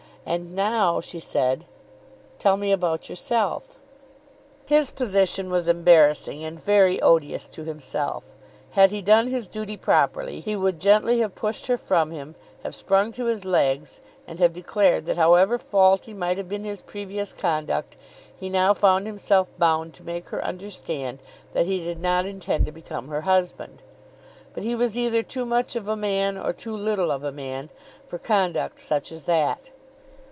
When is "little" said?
26.77-27.09